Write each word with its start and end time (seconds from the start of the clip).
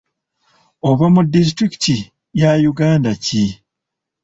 Ova 0.89 1.05
mu 1.13 1.21
disitulikiti 1.33 1.95
ya 2.41 2.51
Uganda 2.71 3.11
ki? 3.23 3.43